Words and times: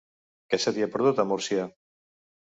Què 0.53 0.59
se 0.61 0.71
t'hi 0.77 0.85
ha 0.85 0.87
perdut, 0.95 1.21
a 1.23 1.25
Murla? 1.33 1.67